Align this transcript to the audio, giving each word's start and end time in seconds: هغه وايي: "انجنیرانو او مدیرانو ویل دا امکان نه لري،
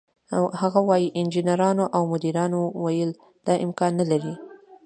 هغه 0.61 0.79
وايي: 0.89 1.07
"انجنیرانو 1.19 1.85
او 1.95 2.03
مدیرانو 2.13 2.61
ویل 2.83 3.11
دا 3.45 3.53
امکان 3.65 3.91
نه 3.99 4.05
لري، 4.11 4.33